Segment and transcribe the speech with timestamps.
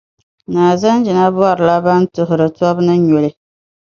[0.53, 3.29] Naa Zanjina bɔrila ban tuhiri tobu ni nyuli.